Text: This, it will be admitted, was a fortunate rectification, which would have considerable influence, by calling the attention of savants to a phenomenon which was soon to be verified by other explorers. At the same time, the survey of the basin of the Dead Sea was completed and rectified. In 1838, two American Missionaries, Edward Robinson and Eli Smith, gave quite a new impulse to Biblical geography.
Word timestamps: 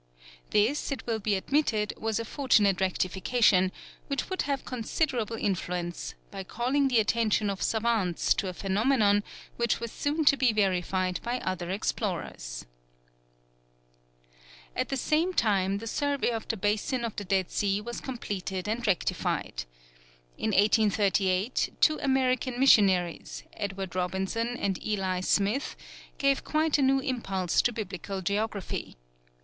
This, 0.49 0.91
it 0.91 1.05
will 1.05 1.19
be 1.19 1.35
admitted, 1.35 1.93
was 1.95 2.19
a 2.19 2.25
fortunate 2.25 2.81
rectification, 2.81 3.71
which 4.07 4.31
would 4.31 4.41
have 4.49 4.65
considerable 4.65 5.35
influence, 5.37 6.15
by 6.31 6.43
calling 6.43 6.87
the 6.87 6.97
attention 6.97 7.51
of 7.51 7.61
savants 7.61 8.33
to 8.33 8.47
a 8.47 8.53
phenomenon 8.55 9.23
which 9.57 9.79
was 9.79 9.91
soon 9.91 10.25
to 10.25 10.35
be 10.35 10.51
verified 10.53 11.19
by 11.21 11.39
other 11.41 11.69
explorers. 11.69 12.65
At 14.75 14.89
the 14.89 14.97
same 14.97 15.33
time, 15.35 15.77
the 15.77 15.85
survey 15.85 16.31
of 16.31 16.47
the 16.47 16.57
basin 16.57 17.05
of 17.05 17.15
the 17.15 17.23
Dead 17.23 17.51
Sea 17.51 17.79
was 17.79 18.01
completed 18.01 18.67
and 18.67 18.87
rectified. 18.87 19.65
In 20.35 20.49
1838, 20.49 21.75
two 21.79 21.99
American 22.01 22.59
Missionaries, 22.59 23.43
Edward 23.53 23.93
Robinson 23.93 24.57
and 24.57 24.83
Eli 24.83 25.19
Smith, 25.21 25.75
gave 26.17 26.43
quite 26.43 26.79
a 26.79 26.81
new 26.81 27.01
impulse 27.01 27.61
to 27.61 27.71
Biblical 27.71 28.23
geography. 28.23 28.97